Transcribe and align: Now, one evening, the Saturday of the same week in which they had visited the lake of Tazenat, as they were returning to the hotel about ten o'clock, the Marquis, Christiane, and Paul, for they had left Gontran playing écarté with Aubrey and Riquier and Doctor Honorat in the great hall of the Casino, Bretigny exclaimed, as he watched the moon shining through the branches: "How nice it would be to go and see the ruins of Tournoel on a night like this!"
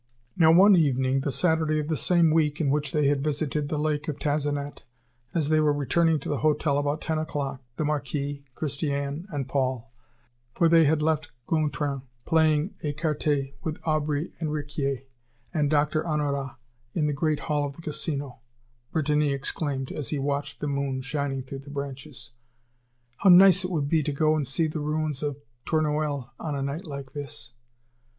Now, 0.35 0.51
one 0.51 0.75
evening, 0.75 1.19
the 1.19 1.31
Saturday 1.31 1.79
of 1.79 1.87
the 1.87 1.95
same 1.95 2.31
week 2.31 2.59
in 2.59 2.71
which 2.71 2.91
they 2.91 3.05
had 3.05 3.23
visited 3.23 3.69
the 3.69 3.77
lake 3.77 4.07
of 4.07 4.17
Tazenat, 4.17 4.81
as 5.35 5.49
they 5.49 5.59
were 5.59 5.71
returning 5.71 6.17
to 6.21 6.29
the 6.29 6.39
hotel 6.39 6.79
about 6.79 7.01
ten 7.01 7.19
o'clock, 7.19 7.61
the 7.77 7.85
Marquis, 7.85 8.43
Christiane, 8.55 9.27
and 9.29 9.47
Paul, 9.47 9.93
for 10.55 10.67
they 10.67 10.85
had 10.85 11.03
left 11.03 11.29
Gontran 11.45 12.01
playing 12.25 12.73
écarté 12.83 13.53
with 13.61 13.77
Aubrey 13.83 14.33
and 14.39 14.49
Riquier 14.49 15.03
and 15.53 15.69
Doctor 15.69 16.03
Honorat 16.03 16.55
in 16.95 17.05
the 17.05 17.13
great 17.13 17.41
hall 17.41 17.63
of 17.67 17.75
the 17.75 17.83
Casino, 17.83 18.39
Bretigny 18.91 19.31
exclaimed, 19.35 19.91
as 19.91 20.09
he 20.09 20.17
watched 20.17 20.61
the 20.61 20.67
moon 20.67 21.01
shining 21.01 21.43
through 21.43 21.59
the 21.59 21.69
branches: 21.69 22.31
"How 23.17 23.29
nice 23.29 23.63
it 23.63 23.69
would 23.69 23.87
be 23.87 24.01
to 24.01 24.11
go 24.11 24.35
and 24.35 24.47
see 24.47 24.65
the 24.65 24.79
ruins 24.79 25.21
of 25.21 25.37
Tournoel 25.67 26.31
on 26.39 26.55
a 26.55 26.63
night 26.63 26.87
like 26.87 27.11
this!" 27.11 27.53